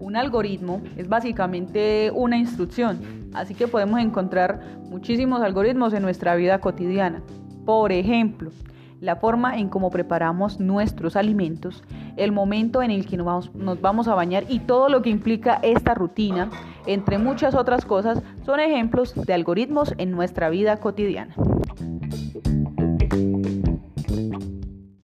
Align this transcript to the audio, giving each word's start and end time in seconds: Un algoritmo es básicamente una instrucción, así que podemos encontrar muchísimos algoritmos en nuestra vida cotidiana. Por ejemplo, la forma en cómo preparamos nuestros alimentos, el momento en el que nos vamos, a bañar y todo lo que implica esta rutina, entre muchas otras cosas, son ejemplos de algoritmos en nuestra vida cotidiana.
Un 0.00 0.16
algoritmo 0.16 0.80
es 0.96 1.08
básicamente 1.08 2.10
una 2.14 2.38
instrucción, 2.38 3.28
así 3.34 3.54
que 3.54 3.68
podemos 3.68 4.00
encontrar 4.00 4.60
muchísimos 4.88 5.42
algoritmos 5.42 5.92
en 5.92 6.02
nuestra 6.02 6.34
vida 6.36 6.58
cotidiana. 6.58 7.22
Por 7.66 7.92
ejemplo, 7.92 8.50
la 9.00 9.16
forma 9.16 9.58
en 9.58 9.68
cómo 9.68 9.90
preparamos 9.90 10.58
nuestros 10.58 11.16
alimentos, 11.16 11.84
el 12.16 12.32
momento 12.32 12.82
en 12.82 12.90
el 12.90 13.06
que 13.06 13.18
nos 13.18 13.50
vamos, 13.82 14.08
a 14.08 14.14
bañar 14.14 14.44
y 14.48 14.60
todo 14.60 14.88
lo 14.88 15.02
que 15.02 15.10
implica 15.10 15.60
esta 15.62 15.94
rutina, 15.94 16.48
entre 16.86 17.18
muchas 17.18 17.54
otras 17.54 17.84
cosas, 17.84 18.22
son 18.44 18.58
ejemplos 18.58 19.14
de 19.14 19.34
algoritmos 19.34 19.94
en 19.98 20.10
nuestra 20.10 20.48
vida 20.48 20.78
cotidiana. 20.78 21.34